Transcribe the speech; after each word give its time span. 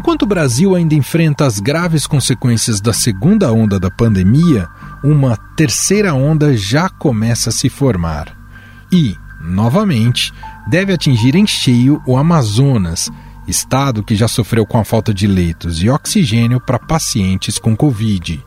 Enquanto 0.00 0.22
o 0.22 0.26
Brasil 0.26 0.74
ainda 0.74 0.94
enfrenta 0.94 1.44
as 1.44 1.60
graves 1.60 2.06
consequências 2.06 2.80
da 2.80 2.90
segunda 2.90 3.52
onda 3.52 3.78
da 3.78 3.90
pandemia, 3.90 4.66
uma 5.04 5.36
terceira 5.54 6.14
onda 6.14 6.56
já 6.56 6.88
começa 6.88 7.50
a 7.50 7.52
se 7.52 7.68
formar. 7.68 8.34
E, 8.90 9.14
novamente, 9.42 10.32
deve 10.66 10.94
atingir 10.94 11.34
em 11.34 11.46
cheio 11.46 12.00
o 12.06 12.16
Amazonas, 12.16 13.10
estado 13.46 14.02
que 14.02 14.16
já 14.16 14.26
sofreu 14.26 14.64
com 14.64 14.78
a 14.78 14.86
falta 14.86 15.12
de 15.12 15.26
leitos 15.26 15.82
e 15.82 15.90
oxigênio 15.90 16.62
para 16.62 16.78
pacientes 16.78 17.58
com 17.58 17.76
Covid. 17.76 18.42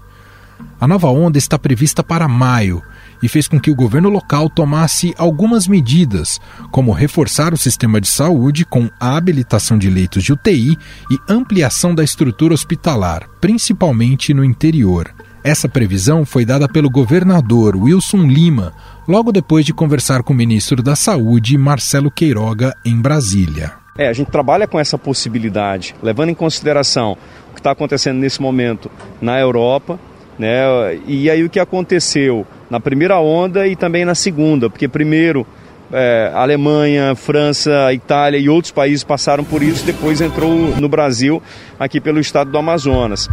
A 0.81 0.87
nova 0.87 1.09
onda 1.09 1.37
está 1.37 1.59
prevista 1.59 2.03
para 2.03 2.27
maio 2.27 2.81
e 3.23 3.29
fez 3.29 3.47
com 3.47 3.57
que 3.57 3.71
o 3.71 3.75
governo 3.75 4.09
local 4.09 4.49
tomasse 4.49 5.15
algumas 5.17 5.65
medidas, 5.65 6.41
como 6.69 6.91
reforçar 6.91 7.53
o 7.53 7.57
sistema 7.57 8.01
de 8.01 8.07
saúde 8.09 8.65
com 8.65 8.89
a 8.99 9.15
habilitação 9.15 9.77
de 9.77 9.89
leitos 9.89 10.25
de 10.25 10.33
UTI 10.33 10.77
e 11.09 11.17
ampliação 11.29 11.95
da 11.95 12.03
estrutura 12.03 12.53
hospitalar, 12.53 13.29
principalmente 13.39 14.33
no 14.33 14.43
interior. 14.43 15.09
Essa 15.41 15.69
previsão 15.69 16.25
foi 16.25 16.45
dada 16.45 16.67
pelo 16.67 16.89
governador 16.89 17.77
Wilson 17.77 18.23
Lima, 18.27 18.73
logo 19.07 19.31
depois 19.31 19.65
de 19.65 19.73
conversar 19.73 20.21
com 20.21 20.33
o 20.33 20.35
ministro 20.35 20.83
da 20.83 20.95
Saúde, 20.95 21.57
Marcelo 21.57 22.11
Queiroga, 22.11 22.73
em 22.85 22.99
Brasília. 23.01 23.73
É, 23.97 24.07
a 24.07 24.13
gente 24.13 24.31
trabalha 24.31 24.67
com 24.67 24.79
essa 24.79 24.97
possibilidade, 24.97 25.95
levando 26.01 26.29
em 26.29 26.33
consideração 26.33 27.17
o 27.49 27.53
que 27.53 27.59
está 27.59 27.71
acontecendo 27.71 28.17
nesse 28.17 28.41
momento 28.41 28.89
na 29.21 29.39
Europa, 29.39 29.99
né? 30.37 30.63
E 31.07 31.29
aí 31.29 31.43
o 31.43 31.49
que 31.49 31.59
aconteceu 31.59 32.45
na 32.69 32.79
primeira 32.79 33.19
onda 33.19 33.67
e 33.67 33.75
também 33.75 34.05
na 34.05 34.15
segunda, 34.15 34.69
porque 34.69 34.87
primeiro 34.87 35.45
é, 35.91 36.31
Alemanha, 36.33 37.15
França, 37.15 37.93
Itália 37.93 38.39
e 38.39 38.49
outros 38.49 38.71
países 38.71 39.03
passaram 39.03 39.43
por 39.43 39.61
isso, 39.61 39.85
depois 39.85 40.21
entrou 40.21 40.51
no 40.51 40.89
Brasil, 40.89 41.41
aqui 41.79 42.01
pelo 42.01 42.19
estado 42.19 42.51
do 42.51 42.57
Amazonas. 42.57 43.29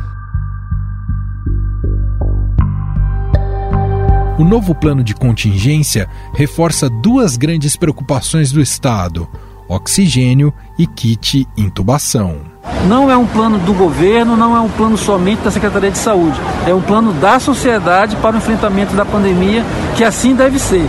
O 4.39 4.45
novo 4.45 4.75
plano 4.75 5.05
de 5.05 5.15
contingência 5.15 6.09
reforça 6.35 6.89
duas 6.89 7.37
grandes 7.37 7.77
preocupações 7.77 8.51
do 8.51 8.61
Estado: 8.61 9.29
oxigênio 9.69 10.53
e 10.79 10.87
kit 10.87 11.47
intubação. 11.59 12.50
Não 12.87 13.11
é 13.11 13.17
um 13.17 13.27
plano 13.27 13.59
do 13.59 13.73
governo, 13.73 14.37
não 14.37 14.57
é 14.57 14.61
um 14.61 14.69
plano 14.69 14.97
somente 14.97 15.43
da 15.43 15.51
Secretaria 15.51 15.91
de 15.91 15.99
Saúde. 15.99 16.39
É 16.67 16.75
um 16.75 16.81
plano 16.81 17.13
da 17.15 17.39
sociedade 17.39 18.17
para 18.17 18.37
o 18.37 18.39
enfrentamento 18.39 18.95
da 18.95 19.05
pandemia, 19.05 19.65
que 19.97 20.05
assim 20.05 20.35
deve 20.35 20.59
ser. 20.59 20.89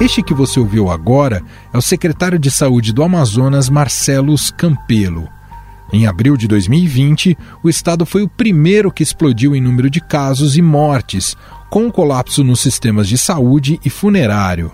Este 0.00 0.22
que 0.22 0.34
você 0.34 0.58
ouviu 0.58 0.90
agora 0.90 1.42
é 1.72 1.78
o 1.78 1.82
secretário 1.82 2.38
de 2.38 2.50
Saúde 2.50 2.92
do 2.92 3.04
Amazonas, 3.04 3.68
Marcelos 3.68 4.50
Campelo. 4.50 5.28
Em 5.92 6.06
abril 6.06 6.36
de 6.36 6.48
2020, 6.48 7.36
o 7.62 7.68
estado 7.68 8.04
foi 8.06 8.22
o 8.22 8.28
primeiro 8.28 8.90
que 8.90 9.02
explodiu 9.02 9.54
em 9.54 9.60
número 9.60 9.90
de 9.90 10.00
casos 10.00 10.56
e 10.56 10.62
mortes, 10.62 11.36
com 11.70 11.84
um 11.84 11.90
colapso 11.90 12.42
nos 12.42 12.60
sistemas 12.60 13.06
de 13.06 13.16
saúde 13.16 13.78
e 13.84 13.90
funerário. 13.90 14.72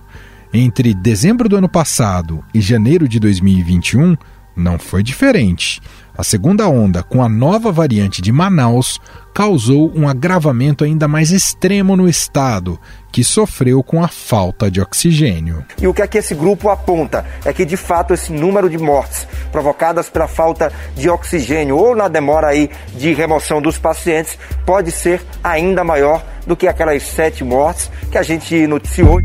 Entre 0.52 0.94
dezembro 0.94 1.48
do 1.48 1.56
ano 1.56 1.68
passado 1.68 2.42
e 2.54 2.60
janeiro 2.60 3.06
de 3.06 3.20
2021, 3.20 4.16
não 4.56 4.78
foi 4.78 5.02
diferente. 5.02 5.80
A 6.16 6.24
segunda 6.24 6.66
onda, 6.68 7.02
com 7.02 7.22
a 7.22 7.28
nova 7.28 7.70
variante 7.70 8.20
de 8.20 8.32
Manaus, 8.32 8.98
causou 9.32 9.92
um 9.94 10.08
agravamento 10.08 10.82
ainda 10.82 11.06
mais 11.06 11.30
extremo 11.30 11.94
no 11.94 12.08
estado, 12.08 12.80
que 13.12 13.22
sofreu 13.22 13.82
com 13.84 14.02
a 14.02 14.08
falta 14.08 14.70
de 14.70 14.80
oxigênio. 14.80 15.64
E 15.80 15.86
o 15.86 15.94
que 15.94 16.02
é 16.02 16.08
que 16.08 16.18
esse 16.18 16.34
grupo 16.34 16.70
aponta? 16.70 17.24
É 17.44 17.52
que 17.52 17.64
de 17.64 17.76
fato 17.76 18.14
esse 18.14 18.32
número 18.32 18.68
de 18.68 18.78
mortes 18.78 19.28
provocadas 19.52 20.08
pela 20.08 20.26
falta 20.26 20.72
de 20.96 21.08
oxigênio 21.08 21.76
ou 21.76 21.94
na 21.94 22.08
demora 22.08 22.48
aí 22.48 22.68
de 22.96 23.12
remoção 23.12 23.62
dos 23.62 23.78
pacientes 23.78 24.36
pode 24.66 24.90
ser 24.90 25.22
ainda 25.44 25.84
maior 25.84 26.24
do 26.46 26.56
que 26.56 26.66
aquelas 26.66 27.02
sete 27.04 27.44
mortes 27.44 27.90
que 28.10 28.18
a 28.18 28.22
gente 28.22 28.66
noticiou. 28.66 29.20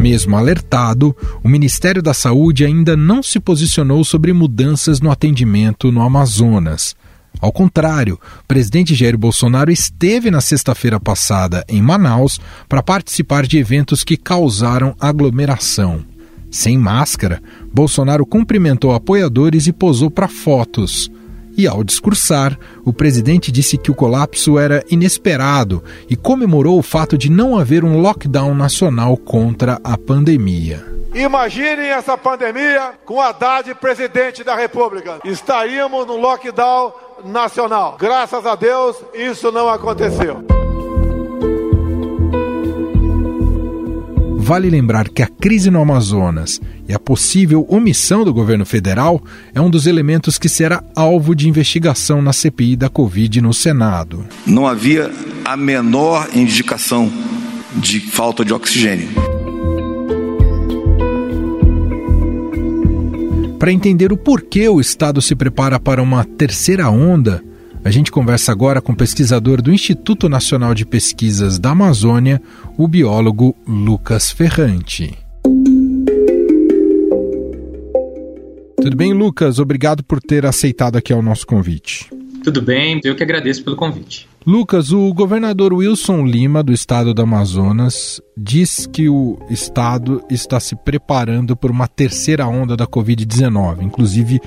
Mesmo 0.00 0.34
alertado, 0.34 1.14
o 1.44 1.48
Ministério 1.48 2.02
da 2.02 2.14
Saúde 2.14 2.64
ainda 2.64 2.96
não 2.96 3.22
se 3.22 3.38
posicionou 3.38 4.02
sobre 4.02 4.32
mudanças 4.32 4.98
no 4.98 5.10
atendimento 5.10 5.92
no 5.92 6.00
Amazonas. 6.00 6.96
Ao 7.38 7.52
contrário, 7.52 8.14
o 8.14 8.46
presidente 8.48 8.94
Jair 8.94 9.18
Bolsonaro 9.18 9.70
esteve 9.70 10.30
na 10.30 10.40
sexta-feira 10.40 10.98
passada 10.98 11.62
em 11.68 11.82
Manaus 11.82 12.40
para 12.66 12.82
participar 12.82 13.46
de 13.46 13.58
eventos 13.58 14.02
que 14.02 14.16
causaram 14.16 14.96
aglomeração. 14.98 16.02
Sem 16.50 16.78
máscara, 16.78 17.42
Bolsonaro 17.70 18.24
cumprimentou 18.24 18.94
apoiadores 18.94 19.66
e 19.66 19.72
posou 19.72 20.10
para 20.10 20.28
fotos. 20.28 21.10
E 21.60 21.68
ao 21.68 21.84
discursar, 21.84 22.58
o 22.86 22.90
presidente 22.90 23.52
disse 23.52 23.76
que 23.76 23.90
o 23.90 23.94
colapso 23.94 24.58
era 24.58 24.82
inesperado 24.90 25.84
e 26.08 26.16
comemorou 26.16 26.78
o 26.78 26.82
fato 26.82 27.18
de 27.18 27.30
não 27.30 27.58
haver 27.58 27.84
um 27.84 28.00
lockdown 28.00 28.54
nacional 28.54 29.14
contra 29.14 29.78
a 29.84 29.98
pandemia. 29.98 30.82
Imaginem 31.14 31.90
essa 31.90 32.16
pandemia 32.16 32.94
com 33.04 33.20
Haddad 33.20 33.74
presidente 33.74 34.42
da 34.42 34.56
República. 34.56 35.20
Estaríamos 35.22 36.06
no 36.06 36.16
lockdown 36.16 36.94
nacional. 37.26 37.98
Graças 38.00 38.46
a 38.46 38.54
Deus, 38.54 38.96
isso 39.12 39.52
não 39.52 39.68
aconteceu. 39.68 40.59
Vale 44.50 44.68
lembrar 44.68 45.08
que 45.08 45.22
a 45.22 45.28
crise 45.28 45.70
no 45.70 45.80
Amazonas 45.80 46.60
e 46.88 46.92
a 46.92 46.98
possível 46.98 47.64
omissão 47.68 48.24
do 48.24 48.34
governo 48.34 48.66
federal 48.66 49.22
é 49.54 49.60
um 49.60 49.70
dos 49.70 49.86
elementos 49.86 50.38
que 50.38 50.48
será 50.48 50.82
alvo 50.96 51.36
de 51.36 51.48
investigação 51.48 52.20
na 52.20 52.32
CPI 52.32 52.74
da 52.74 52.88
Covid 52.88 53.40
no 53.40 53.54
Senado. 53.54 54.26
Não 54.44 54.66
havia 54.66 55.08
a 55.44 55.56
menor 55.56 56.30
indicação 56.34 57.08
de 57.76 58.00
falta 58.00 58.44
de 58.44 58.52
oxigênio. 58.52 59.10
Para 63.56 63.70
entender 63.70 64.12
o 64.12 64.16
porquê 64.16 64.68
o 64.68 64.80
Estado 64.80 65.22
se 65.22 65.36
prepara 65.36 65.78
para 65.78 66.02
uma 66.02 66.24
terceira 66.24 66.90
onda, 66.90 67.40
a 67.84 67.90
gente 67.90 68.10
conversa 68.10 68.52
agora 68.52 68.80
com 68.80 68.92
o 68.92 68.96
pesquisador 68.96 69.62
do 69.62 69.72
Instituto 69.72 70.28
Nacional 70.28 70.74
de 70.74 70.84
Pesquisas 70.84 71.58
da 71.58 71.70
Amazônia, 71.70 72.40
o 72.76 72.86
biólogo 72.86 73.56
Lucas 73.66 74.30
Ferrante. 74.30 75.16
Tudo 78.82 78.96
bem, 78.96 79.12
Lucas? 79.12 79.58
Obrigado 79.58 80.02
por 80.02 80.20
ter 80.20 80.44
aceitado 80.46 80.96
aqui 80.96 81.12
o 81.12 81.22
nosso 81.22 81.46
convite. 81.46 82.08
Tudo 82.42 82.62
bem, 82.62 83.00
eu 83.04 83.14
que 83.14 83.22
agradeço 83.22 83.62
pelo 83.62 83.76
convite. 83.76 84.28
Lucas, 84.46 84.90
o 84.90 85.12
governador 85.12 85.74
Wilson 85.74 86.24
Lima, 86.24 86.62
do 86.62 86.72
estado 86.72 87.12
do 87.12 87.20
Amazonas, 87.20 88.22
diz 88.34 88.86
que 88.86 89.06
o 89.08 89.38
estado 89.50 90.22
está 90.30 90.58
se 90.58 90.74
preparando 90.74 91.54
por 91.54 91.70
uma 91.70 91.86
terceira 91.86 92.46
onda 92.46 92.74
da 92.74 92.86
Covid-19. 92.86 93.82
Inclusive, 93.82 94.40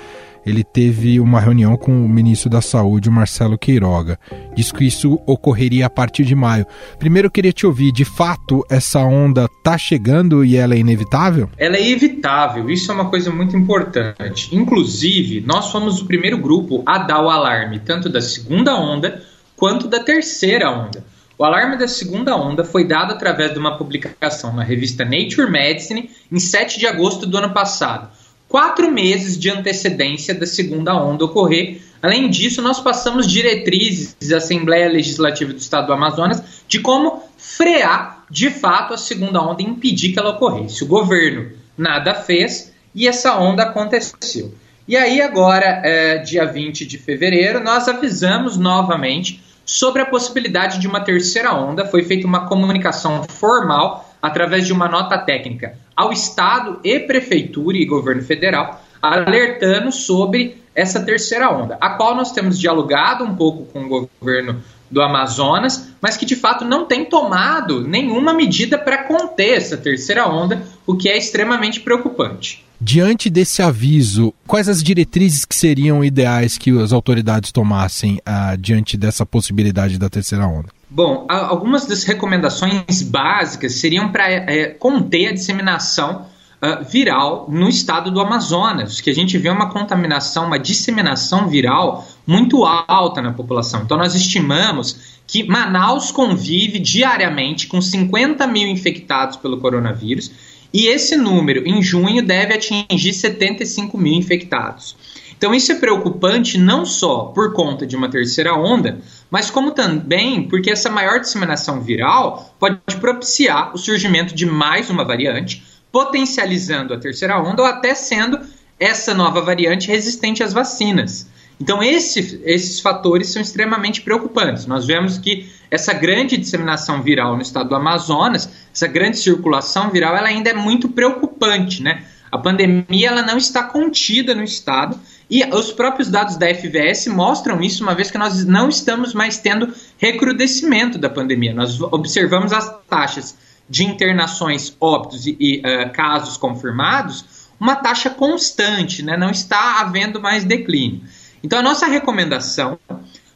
ele 0.46 0.64
teve 0.64 1.20
uma 1.20 1.40
reunião 1.40 1.78
com 1.78 1.92
o 2.06 2.10
ministro 2.10 2.50
da 2.50 2.62
Saúde, 2.62 3.10
Marcelo 3.10 3.58
Queiroga. 3.58 4.20
Diz 4.56 4.72
que 4.72 4.86
isso 4.86 5.20
ocorreria 5.26 5.86
a 5.86 5.90
partir 5.90 6.26
de 6.26 6.36
maio. 6.36 6.66
Primeiro 7.00 7.28
eu 7.28 7.32
queria 7.32 7.54
te 7.54 7.66
ouvir, 7.66 7.92
de 7.92 8.06
fato, 8.06 8.66
essa 8.70 9.00
onda 9.00 9.46
está 9.46 9.78
chegando 9.78 10.44
e 10.44 10.56
ela 10.56 10.74
é 10.74 10.78
inevitável? 10.78 11.50
Ela 11.58 11.78
é 11.78 11.90
evitável, 11.90 12.70
isso 12.70 12.92
é 12.92 12.96
uma 12.96 13.10
coisa 13.10 13.32
muito 13.32 13.56
importante. 13.56 14.56
Inclusive, 14.56 15.42
nós 15.42 15.72
fomos 15.72 16.02
o 16.02 16.06
primeiro 16.06 16.38
grupo 16.38 16.84
a 16.86 16.98
dar 16.98 17.22
o 17.22 17.30
alarme, 17.30 17.80
tanto 17.80 18.10
da 18.10 18.22
segunda 18.22 18.76
onda 18.76 19.22
quanto 19.56 19.88
da 19.88 20.00
terceira 20.00 20.70
onda. 20.70 21.04
O 21.38 21.44
alarme 21.44 21.78
da 21.78 21.88
segunda 21.88 22.36
onda 22.36 22.64
foi 22.64 22.86
dado 22.86 23.12
através 23.12 23.54
de 23.54 23.60
uma 23.60 23.78
publicação 23.78 24.54
na 24.54 24.64
revista 24.64 25.04
Nature 25.04 25.50
Medicine 25.50 26.10
em 26.32 26.40
7 26.40 26.80
de 26.80 26.86
agosto 26.86 27.26
do 27.26 27.38
ano 27.38 27.54
passado 27.54 28.10
quatro 28.54 28.92
meses 28.92 29.36
de 29.36 29.50
antecedência 29.50 30.32
da 30.32 30.46
segunda 30.46 30.96
onda 30.96 31.26
ocorrer. 31.26 31.82
Além 32.00 32.30
disso, 32.30 32.62
nós 32.62 32.80
passamos 32.80 33.26
diretrizes 33.26 34.16
da 34.30 34.38
Assembleia 34.38 34.88
Legislativa 34.88 35.52
do 35.52 35.58
Estado 35.58 35.88
do 35.88 35.94
Amazonas 35.94 36.62
de 36.68 36.80
como 36.80 37.24
frear 37.36 38.24
de 38.30 38.52
fato 38.52 38.94
a 38.94 38.98
segunda 38.98 39.42
onda 39.42 39.64
e 39.64 39.66
impedir 39.66 40.14
que 40.14 40.20
ela 40.20 40.30
ocorresse. 40.30 40.84
O 40.84 40.88
governo 40.88 41.50
nada 41.76 42.14
fez 42.14 42.72
e 42.94 43.08
essa 43.08 43.40
onda 43.40 43.64
aconteceu. 43.64 44.54
E 44.88 44.96
aí, 44.96 45.20
agora, 45.20 45.82
é, 45.84 46.20
dia 46.20 46.46
20 46.46 46.86
de 46.86 47.00
fevereiro, 47.00 47.60
nós 47.60 47.88
avisamos 47.88 48.56
novamente 48.56 49.44
sobre 49.66 50.04
a 50.04 50.06
possibilidade 50.06 50.78
de 50.78 50.88
uma 50.88 51.00
terceira 51.00 51.56
onda. 51.56 51.88
Foi 51.88 52.04
feita 52.04 52.28
uma 52.28 52.46
comunicação 52.48 53.24
formal 53.24 54.13
através 54.24 54.66
de 54.66 54.72
uma 54.72 54.88
nota 54.88 55.18
técnica 55.18 55.78
ao 55.94 56.14
Estado 56.14 56.80
e 56.82 56.98
Prefeitura 57.02 57.78
e 57.78 57.86
governo 57.86 58.24
federal, 58.24 58.82
alertando 59.02 59.92
sobre 59.92 60.64
essa 60.74 61.04
terceira 61.04 61.52
onda, 61.52 61.78
a 61.82 61.90
qual 61.90 62.16
nós 62.16 62.32
temos 62.32 62.58
dialogado 62.58 63.26
um 63.26 63.36
pouco 63.36 63.66
com 63.66 63.84
o 63.84 64.08
governo 64.22 64.64
do 64.90 65.02
Amazonas, 65.02 65.90
mas 66.02 66.18
que 66.18 66.26
de 66.26 66.36
fato 66.36 66.64
não 66.64 66.86
tem 66.86 67.06
tomado 67.06 67.82
nenhuma 67.82 68.34
medida 68.34 68.78
para 68.78 69.04
conter 69.04 69.58
essa 69.58 69.78
terceira 69.78 70.28
onda, 70.28 70.64
o 70.86 70.96
que 70.96 71.10
é 71.10 71.18
extremamente 71.18 71.80
preocupante. 71.80 72.64
Diante 72.80 73.30
desse 73.30 73.62
aviso, 73.62 74.34
quais 74.46 74.68
as 74.68 74.84
diretrizes 74.84 75.46
que 75.46 75.56
seriam 75.56 76.04
ideais 76.04 76.58
que 76.58 76.70
as 76.82 76.92
autoridades 76.92 77.52
tomassem 77.52 78.16
uh, 78.18 78.58
diante 78.58 78.98
dessa 78.98 79.26
possibilidade 79.26 79.98
da 79.98 80.10
terceira 80.10 80.46
onda? 80.46 80.68
Bom, 80.90 81.26
algumas 81.28 81.88
das 81.88 82.04
recomendações 82.04 83.02
básicas 83.02 83.76
seriam 83.76 84.12
para 84.12 84.30
é, 84.30 84.68
conter 84.68 85.30
a 85.30 85.34
disseminação 85.34 86.28
uh, 86.64 86.84
viral 86.90 87.48
no 87.50 87.68
estado 87.68 88.10
do 88.10 88.22
Amazonas, 88.22 89.02
que 89.02 89.10
a 89.10 89.14
gente 89.14 89.38
vê 89.38 89.50
uma 89.50 89.70
contaminação, 89.70 90.48
uma 90.48 90.58
disseminação 90.58 91.50
viral 91.50 92.08
muito 92.26 92.64
alta 92.66 93.22
na 93.22 93.34
população. 93.34 93.82
Então, 93.84 93.98
nós 93.98 94.16
estimamos 94.16 95.22
que 95.28 95.44
Manaus 95.44 96.12
convive 96.12 96.80
diariamente 96.80 97.68
com 97.68 97.82
50 97.82 98.48
mil 98.48 98.68
infectados 98.68 99.36
pelo 99.36 99.58
coronavírus 99.58 100.32
e 100.74 100.88
esse 100.88 101.16
número, 101.16 101.68
em 101.68 101.84
junho, 101.84 102.26
deve 102.26 102.56
atingir 102.56 103.14
75 103.14 103.96
mil 103.96 104.14
infectados. 104.14 104.96
Então, 105.38 105.54
isso 105.54 105.72
é 105.72 105.76
preocupante 105.76 106.58
não 106.58 106.86
só 106.86 107.26
por 107.26 107.54
conta 107.54 107.86
de 107.86 107.96
uma 107.96 108.10
terceira 108.10 108.56
onda, 108.56 109.00
mas 109.30 109.52
como 109.52 109.72
também 109.72 110.48
porque 110.48 110.72
essa 110.72 110.90
maior 110.90 111.20
disseminação 111.20 111.82
viral 111.82 112.56
pode 112.58 112.80
propiciar 113.00 113.74
o 113.76 113.78
surgimento 113.78 114.34
de 114.34 114.46
mais 114.46 114.90
uma 114.90 115.04
variante, 115.04 115.62
potencializando 115.94 116.92
a 116.92 116.98
terceira 116.98 117.40
onda 117.40 117.62
ou 117.62 117.68
até 117.68 117.94
sendo 117.94 118.40
essa 118.80 119.14
nova 119.14 119.42
variante 119.42 119.88
resistente 119.88 120.42
às 120.42 120.52
vacinas. 120.52 121.30
Então, 121.62 121.84
esse, 121.84 122.42
esses 122.44 122.80
fatores 122.80 123.32
são 123.32 123.40
extremamente 123.40 124.02
preocupantes. 124.02 124.66
Nós 124.66 124.88
vemos 124.88 125.20
que 125.20 125.48
essa 125.70 125.94
grande 125.94 126.36
disseminação 126.36 127.04
viral 127.04 127.36
no 127.36 127.44
estado 127.44 127.70
do 127.70 127.76
Amazonas, 127.76 128.50
essa 128.74 128.88
grande 128.88 129.20
circulação 129.20 129.92
viral, 129.92 130.18
ela 130.18 130.28
ainda 130.28 130.50
é 130.50 130.54
muito 130.54 130.90
preocupante, 130.90 131.84
né? 131.84 132.04
A 132.32 132.40
pandemia 132.40 133.10
ela 133.10 133.22
não 133.22 133.38
está 133.38 133.64
contida 133.64 134.34
no 134.34 134.44
estado 134.44 135.00
e 135.30 135.46
os 135.46 135.72
próprios 135.72 136.10
dados 136.10 136.36
da 136.36 136.48
FVS 136.48 137.06
mostram 137.06 137.62
isso, 137.62 137.84
uma 137.84 137.94
vez 137.94 138.10
que 138.10 138.18
nós 138.18 138.44
não 138.44 138.68
estamos 138.68 139.14
mais 139.14 139.38
tendo 139.38 139.72
recrudescimento 140.00 140.98
da 140.98 141.12
pandemia. 141.12 141.54
Nós 141.54 141.80
observamos 141.80 142.52
as 142.52 142.76
taxas 142.90 143.38
de 143.70 143.86
internações, 143.86 144.76
óbitos 144.80 145.26
e, 145.26 145.38
e 145.40 145.60
uh, 145.60 145.92
casos 145.92 146.38
confirmados, 146.38 147.50
uma 147.60 147.76
taxa 147.76 148.10
constante, 148.10 149.04
né? 149.04 149.16
não 149.16 149.30
está 149.30 149.80
havendo 149.80 150.22
mais 150.22 150.44
declínio. 150.44 151.02
Então, 151.44 151.60
a 151.60 151.64
nossa 151.64 151.88
recomendação 151.88 152.78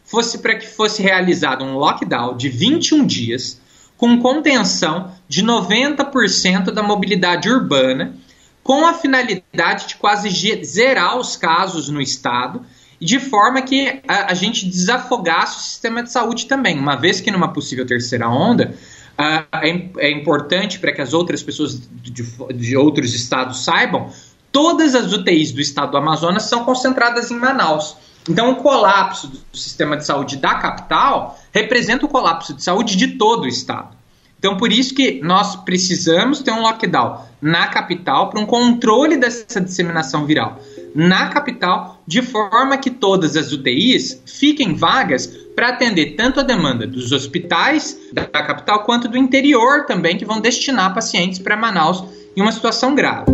fosse 0.03 0.39
para 0.39 0.56
que 0.56 0.68
fosse 0.68 1.01
realizado 1.01 1.63
um 1.63 1.75
lockdown 1.75 2.35
de 2.35 2.50
21 2.50 3.06
dias, 3.06 3.59
com 3.97 4.19
contenção 4.19 5.12
de 5.27 5.44
90% 5.44 6.71
da 6.71 6.83
mobilidade 6.83 7.50
urbana, 7.50 8.15
com 8.63 8.85
a 8.85 8.94
finalidade 8.94 9.88
de 9.88 9.95
quase 9.95 10.29
zerar 10.63 11.18
os 11.18 11.35
casos 11.35 11.89
no 11.89 12.01
estado, 12.01 12.65
de 13.00 13.19
forma 13.19 13.62
que 13.62 14.01
a, 14.07 14.31
a 14.31 14.33
gente 14.33 14.65
desafogasse 14.65 15.57
o 15.57 15.62
sistema 15.62 16.03
de 16.03 16.12
saúde 16.12 16.47
também, 16.47 16.77
uma 16.77 16.95
vez 16.95 17.21
que 17.21 17.31
numa 17.31 17.53
possível 17.53 17.85
terceira 17.85 18.29
onda, 18.29 18.75
é, 19.18 20.12
importante 20.12 20.80
para 20.80 20.92
que 20.92 21.02
as 21.02 21.14
outras 21.14 21.42
pessoas 21.42 21.81
de, 22.02 22.24
de 22.54 22.78
outros 22.78 23.16
estados 23.16 23.64
saibam 23.64 24.12
todas 24.52 24.96
as 24.96 25.12
UTIs 25.12 25.52
do 25.52 25.62
estado 25.62 25.92
do 25.92 25.98
Amazonas 25.98 26.44
são 26.44 26.64
concentradas 26.64 27.31
em 27.31 27.36
Manaus. 27.36 27.96
Então, 28.30 28.52
o 28.52 28.56
colapso 28.58 29.28
do 29.28 29.58
sistema 29.58 29.96
de 29.96 30.06
saúde 30.06 30.38
da 30.38 30.56
capital 30.56 31.40
representa 31.54 32.06
o 32.06 32.10
colapso 32.10 32.54
de 32.54 32.62
saúde 32.64 32.96
de 32.96 33.10
todo 33.18 33.44
o 33.44 33.48
estado. 33.48 33.96
Então, 34.38 34.58
por 34.58 34.72
isso 34.72 34.94
que 34.94 35.22
nós 35.24 35.56
precisamos 35.56 36.42
ter 36.42 36.52
um 36.52 36.62
lockdown 36.62 37.25
na 37.42 37.68
capital 37.68 38.30
para 38.30 38.40
um 38.40 38.46
controle 38.46 39.18
dessa 39.18 39.60
disseminação 39.60 40.25
viral 40.25 40.60
na 40.98 41.30
capital, 41.30 42.02
de 42.08 42.24
forma 42.24 42.76
que 42.76 42.90
todas 42.90 43.38
as 43.38 43.52
UTIs 43.52 44.20
fiquem 44.26 44.74
vagas 44.74 45.28
para 45.56 45.70
atender 45.70 46.16
tanto 46.16 46.40
a 46.40 46.44
demanda 46.44 46.88
dos 46.88 47.12
hospitais 47.12 47.96
da 48.12 48.26
capital 48.26 48.84
quanto 48.84 49.08
do 49.08 49.16
interior 49.16 49.86
também, 49.86 50.18
que 50.18 50.26
vão 50.26 50.42
destinar 50.42 50.96
pacientes 50.96 51.38
para 51.38 51.56
Manaus 51.56 52.04
em 52.36 52.42
uma 52.42 52.52
situação 52.52 52.96
grave. 52.96 53.32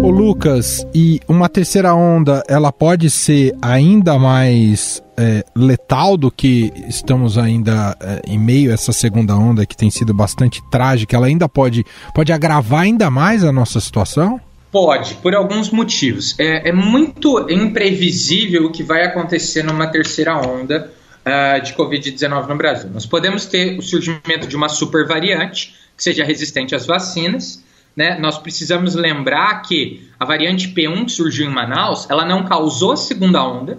Ô 0.00 0.10
Lucas, 0.10 0.86
e 0.94 1.20
uma 1.28 1.50
terceira 1.50 1.94
onda, 1.94 2.42
ela 2.48 2.72
pode 2.72 3.10
ser 3.10 3.54
ainda 3.60 4.18
mais 4.18 5.02
é, 5.22 5.44
letal 5.54 6.16
do 6.16 6.30
que 6.30 6.72
estamos 6.88 7.38
ainda 7.38 7.96
é, 8.00 8.22
em 8.26 8.38
meio 8.38 8.72
a 8.72 8.74
essa 8.74 8.92
segunda 8.92 9.36
onda 9.36 9.64
que 9.64 9.76
tem 9.76 9.88
sido 9.88 10.12
bastante 10.12 10.60
trágica? 10.68 11.16
Ela 11.16 11.26
ainda 11.26 11.48
pode, 11.48 11.84
pode 12.12 12.32
agravar 12.32 12.80
ainda 12.80 13.08
mais 13.08 13.44
a 13.44 13.52
nossa 13.52 13.78
situação? 13.78 14.40
Pode, 14.72 15.14
por 15.16 15.34
alguns 15.34 15.70
motivos. 15.70 16.34
É, 16.40 16.70
é 16.70 16.72
muito 16.72 17.46
imprevisível 17.48 18.66
o 18.66 18.72
que 18.72 18.82
vai 18.82 19.04
acontecer 19.04 19.62
numa 19.62 19.86
terceira 19.86 20.36
onda 20.36 20.90
uh, 21.24 21.62
de 21.62 21.72
Covid-19 21.74 22.48
no 22.48 22.56
Brasil. 22.56 22.90
Nós 22.92 23.06
podemos 23.06 23.46
ter 23.46 23.78
o 23.78 23.82
surgimento 23.82 24.48
de 24.48 24.56
uma 24.56 24.68
super 24.68 25.06
variante 25.06 25.74
que 25.96 26.02
seja 26.02 26.24
resistente 26.24 26.74
às 26.74 26.84
vacinas, 26.84 27.62
né, 27.94 28.18
nós 28.18 28.38
precisamos 28.38 28.94
lembrar 28.94 29.60
que 29.60 30.08
a 30.18 30.24
variante 30.24 30.68
P1 30.68 31.04
que 31.04 31.12
surgiu 31.12 31.46
em 31.46 31.52
Manaus, 31.52 32.08
ela 32.08 32.24
não 32.24 32.44
causou 32.44 32.92
a 32.92 32.96
segunda 32.96 33.44
onda, 33.44 33.78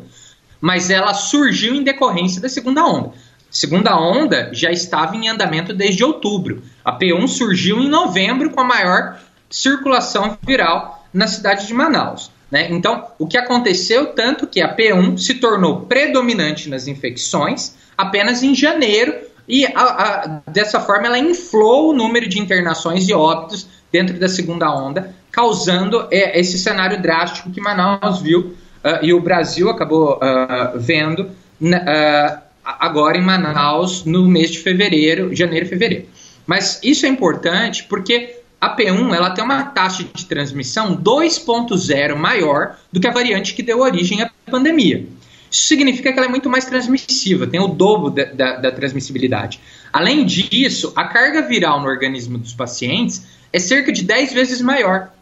mas 0.63 0.89
ela 0.89 1.13
surgiu 1.13 1.75
em 1.75 1.83
decorrência 1.83 2.41
da 2.41 2.47
segunda 2.47 2.85
onda. 2.85 3.11
Segunda 3.51 3.99
onda 3.99 4.49
já 4.53 4.71
estava 4.71 5.13
em 5.13 5.27
andamento 5.27 5.73
desde 5.73 6.05
outubro. 6.05 6.63
A 6.85 6.97
P1 6.97 7.27
surgiu 7.27 7.79
em 7.81 7.89
novembro 7.89 8.49
com 8.49 8.61
a 8.61 8.63
maior 8.63 9.19
circulação 9.49 10.37
viral 10.41 11.05
na 11.13 11.27
cidade 11.27 11.67
de 11.67 11.73
Manaus. 11.73 12.31
Né? 12.49 12.69
Então, 12.71 13.07
o 13.19 13.27
que 13.27 13.37
aconteceu 13.37 14.13
tanto 14.13 14.47
que 14.47 14.61
a 14.61 14.73
P1 14.73 15.17
se 15.17 15.33
tornou 15.33 15.81
predominante 15.81 16.69
nas 16.69 16.87
infecções 16.87 17.75
apenas 17.97 18.41
em 18.41 18.55
janeiro 18.55 19.13
e 19.45 19.65
a, 19.65 19.71
a, 19.75 20.41
dessa 20.49 20.79
forma 20.79 21.07
ela 21.07 21.19
inflou 21.19 21.89
o 21.89 21.93
número 21.93 22.29
de 22.29 22.39
internações 22.39 23.09
e 23.09 23.13
óbitos 23.13 23.67
dentro 23.91 24.17
da 24.17 24.29
segunda 24.29 24.73
onda, 24.73 25.13
causando 25.29 26.07
é, 26.09 26.39
esse 26.39 26.57
cenário 26.57 27.01
drástico 27.01 27.51
que 27.51 27.59
Manaus 27.59 28.21
viu 28.21 28.55
uh, 28.83 29.03
e 29.03 29.13
o 29.13 29.19
Brasil 29.19 29.69
acabou 29.69 30.15
uh, 30.15 30.79
vendo 30.79 31.23
uh, 31.61 32.41
agora 32.63 33.17
em 33.17 33.21
Manaus 33.21 34.05
no 34.05 34.27
mês 34.27 34.51
de 34.51 34.59
fevereiro, 34.59 35.35
janeiro 35.35 35.65
e 35.65 35.69
fevereiro. 35.69 36.05
Mas 36.45 36.79
isso 36.83 37.05
é 37.05 37.09
importante 37.09 37.83
porque 37.85 38.37
a 38.59 38.75
P1 38.75 39.13
ela 39.13 39.31
tem 39.31 39.43
uma 39.43 39.63
taxa 39.63 40.05
de 40.13 40.25
transmissão 40.25 40.95
2.0 40.95 42.15
maior 42.15 42.77
do 42.91 42.99
que 42.99 43.07
a 43.07 43.11
variante 43.11 43.53
que 43.53 43.63
deu 43.63 43.79
origem 43.79 44.21
à 44.21 44.29
pandemia. 44.49 45.05
Isso 45.51 45.67
significa 45.67 46.11
que 46.11 46.17
ela 46.17 46.27
é 46.27 46.29
muito 46.29 46.49
mais 46.49 46.65
transmissiva, 46.65 47.45
tem 47.45 47.59
o 47.59 47.67
dobro 47.67 48.09
da, 48.09 48.23
da, 48.25 48.55
da 48.55 48.71
transmissibilidade. 48.71 49.59
Além 49.91 50.25
disso, 50.25 50.91
a 50.95 51.03
carga 51.07 51.43
viral 51.43 51.79
no 51.79 51.87
organismo 51.87 52.39
dos 52.39 52.53
pacientes 52.53 53.23
é 53.51 53.59
cerca 53.59 53.91
de 53.91 54.03
10 54.03 54.33
vezes 54.33 54.61
maior. 54.61 55.13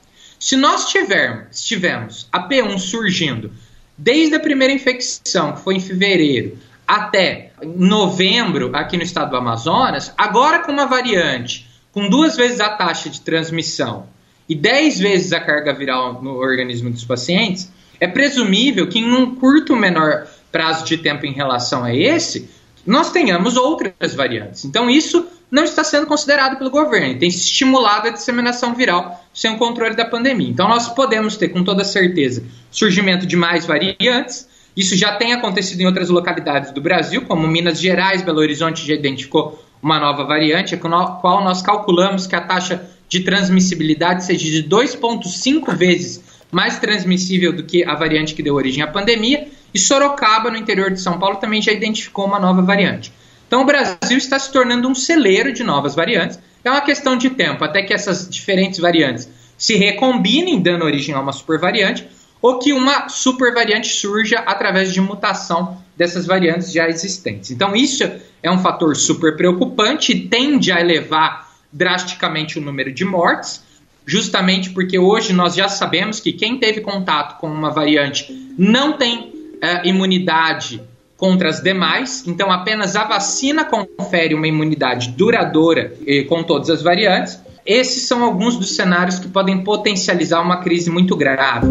Se 0.42 0.56
nós 0.56 0.90
tivermos, 0.90 1.62
tivermos 1.62 2.28
a 2.32 2.50
P1 2.50 2.80
surgindo 2.80 3.54
desde 3.96 4.34
a 4.34 4.40
primeira 4.40 4.74
infecção, 4.74 5.54
que 5.54 5.62
foi 5.62 5.76
em 5.76 5.80
fevereiro, 5.80 6.58
até 6.88 7.52
novembro 7.64 8.76
aqui 8.76 8.98
no 8.98 9.04
estado 9.04 9.30
do 9.30 9.38
Amazonas, 9.38 10.12
agora 10.18 10.64
com 10.64 10.72
uma 10.72 10.88
variante 10.88 11.70
com 11.92 12.10
duas 12.10 12.36
vezes 12.36 12.60
a 12.60 12.70
taxa 12.70 13.08
de 13.08 13.22
transmissão 13.22 14.08
e 14.50 14.56
10 14.56 15.00
vezes 15.00 15.32
a 15.32 15.40
carga 15.40 15.76
viral 15.76 16.24
no 16.24 16.32
organismo 16.32 16.90
dos 16.90 17.06
pacientes, 17.06 17.72
é 18.00 18.08
presumível 18.08 18.90
que 18.90 18.98
em 18.98 19.14
um 19.14 19.36
curto 19.36 19.76
menor 19.76 20.26
prazo 20.52 20.84
de 20.86 20.98
tempo 20.98 21.24
em 21.24 21.34
relação 21.34 21.84
a 21.84 21.94
esse, 21.94 22.50
nós 22.86 23.12
tenhamos 23.12 23.58
outras 23.58 24.16
variantes. 24.16 24.66
Então, 24.66 24.90
isso 24.90 25.26
não 25.50 25.64
está 25.64 25.84
sendo 25.84 26.08
considerado 26.08 26.58
pelo 26.58 26.70
governo, 26.70 27.20
tem 27.20 27.28
estimulado 27.28 28.08
a 28.08 28.12
disseminação 28.12 28.74
viral 28.74 29.24
sem 29.34 29.52
o 29.52 29.58
controle 29.58 29.96
da 29.96 30.06
pandemia. 30.06 30.50
Então, 30.50 30.68
nós 30.68 30.88
podemos 30.90 31.36
ter 31.36 31.50
com 31.50 31.64
toda 31.64 31.84
certeza 31.84 32.44
surgimento 32.72 33.26
de 33.26 33.36
mais 33.36 33.66
variantes. 33.66 34.48
Isso 34.76 34.96
já 34.96 35.16
tem 35.18 35.34
acontecido 35.34 35.82
em 35.82 35.86
outras 35.86 36.10
localidades 36.10 36.72
do 36.72 36.80
Brasil, 36.80 37.24
como 37.26 37.48
Minas 37.48 37.80
Gerais, 37.80 38.22
Belo 38.22 38.40
Horizonte 38.40 38.88
já 38.88 38.94
identificou 38.94 39.62
uma 39.82 40.00
nova 40.00 40.24
variante, 40.24 40.78
com 40.78 40.88
a 40.96 41.18
qual 41.18 41.44
nós 41.44 41.62
calculamos 41.62 42.28
que 42.28 42.36
a 42.36 42.42
taxa 42.42 42.90
de 43.10 43.20
transmissibilidade 43.22 44.24
seja 44.24 44.50
de 44.50 44.70
2,5 44.70 45.76
vezes 45.76 46.24
mais 46.52 46.80
transmissível 46.80 47.54
do 47.54 47.64
que 47.64 47.84
a 47.84 47.96
variante 47.96 48.34
que 48.34 48.44
deu 48.44 48.56
origem 48.56 48.84
à 48.84 48.88
pandemia. 48.88 49.48
E 49.74 49.80
Sorocaba, 49.80 50.50
no 50.50 50.58
interior 50.58 50.92
de 50.92 51.00
São 51.00 51.18
Paulo, 51.20 51.38
também 51.38 51.62
já 51.62 51.72
identificou 51.72 52.26
uma 52.26 52.40
nova 52.40 52.62
variante. 52.62 53.12
Então 53.48 53.62
o 53.62 53.66
Brasil 53.66 54.18
está 54.18 54.40
se 54.40 54.52
tornando 54.52 54.88
um 54.88 54.96
celeiro 54.96 55.52
de 55.52 55.64
novas 55.64 55.96
variantes. 55.96 56.40
É 56.64 56.70
uma 56.70 56.82
questão 56.82 57.18
de 57.18 57.30
tempo 57.30 57.64
até 57.64 57.82
que 57.82 57.94
essas 57.94 58.30
diferentes 58.30 58.80
variantes 58.80 59.30
se 59.58 59.76
recombinem, 59.76 60.62
dando 60.62 60.86
origem 60.86 61.14
a 61.14 61.20
uma 61.20 61.32
supervariante, 61.32 62.08
ou 62.42 62.58
que 62.58 62.74
uma 62.74 63.08
super 63.10 63.54
variante 63.54 63.88
surja 63.88 64.40
através 64.40 64.92
de 64.92 65.00
mutação 65.00 65.78
dessas 65.96 66.26
variantes 66.26 66.72
já 66.72 66.88
existentes. 66.90 67.52
Então, 67.52 67.76
isso 67.76 68.04
é 68.42 68.50
um 68.50 68.60
fator 68.60 68.96
super 68.96 69.38
preocupante 69.38 70.12
e 70.12 70.28
tende 70.28 70.72
a 70.72 70.82
elevar 70.82 71.52
drasticamente 71.72 72.58
o 72.58 72.62
número 72.62 72.92
de 72.92 73.06
mortes, 73.06 73.64
justamente 74.06 74.72
porque 74.72 74.98
hoje 74.98 75.32
nós 75.32 75.54
já 75.54 75.70
sabemos 75.70 76.20
que 76.20 76.34
quem 76.34 76.58
teve 76.58 76.82
contato 76.82 77.40
com 77.40 77.48
uma 77.48 77.70
variante 77.70 78.54
não 78.58 78.94
tem 78.94 79.31
uh, 79.64 79.88
imunidade 79.88 80.82
contra 81.18 81.50
as 81.50 81.62
demais, 81.62 82.24
então 82.26 82.52
apenas 82.52 82.96
a 82.96 83.04
vacina 83.04 83.64
confere 83.64 84.34
uma 84.34 84.48
imunidade 84.48 85.10
duradoura 85.10 85.94
com 86.28 86.42
todas 86.42 86.68
as 86.72 86.82
variantes. 86.82 87.40
Esses 87.64 88.08
são 88.08 88.24
alguns 88.24 88.58
dos 88.58 88.76
cenários 88.76 89.20
que 89.20 89.28
podem 89.28 89.64
potencializar 89.64 90.42
uma 90.42 90.58
crise 90.58 90.90
muito 90.90 91.16
grave. 91.16 91.68